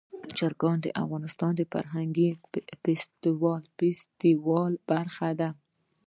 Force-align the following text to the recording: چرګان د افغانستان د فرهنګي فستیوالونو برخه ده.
چرګان 0.37 0.77
د 0.81 0.87
افغانستان 1.03 1.51
د 1.55 1.61
فرهنګي 1.73 2.29
فستیوالونو 2.83 4.79
برخه 4.89 5.29
ده. 5.39 5.49